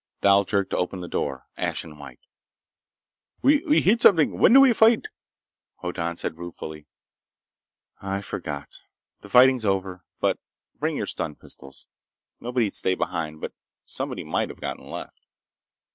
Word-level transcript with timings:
Thal 0.21 0.45
jerked 0.45 0.73
open 0.73 1.01
the 1.01 1.07
door, 1.07 1.45
ashen 1.57 1.95
white. 1.99 2.21
"W 3.43 3.61
we 3.69 3.81
hit 3.83 4.01
something! 4.01 4.31
Wh 4.31 4.39
when 4.39 4.53
do 4.53 4.59
we 4.59 4.73
fight?" 4.73 5.09
Hoddan 5.83 6.17
said 6.17 6.39
ruefully: 6.39 6.87
"I 8.01 8.21
forgot. 8.21 8.81
The 9.19 9.29
fighting's 9.29 9.63
over. 9.63 10.03
But 10.19 10.39
bring 10.79 10.97
your 10.97 11.05
stun 11.05 11.35
pistols. 11.35 11.85
Nobody'd 12.39 12.73
stay 12.73 12.95
behind, 12.95 13.41
but 13.41 13.53
somebody 13.85 14.23
might 14.23 14.49
have 14.49 14.59
gotten 14.59 14.87
left." 14.89 15.27